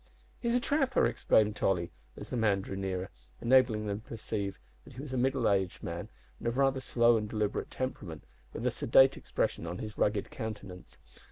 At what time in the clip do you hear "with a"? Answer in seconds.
8.51-8.71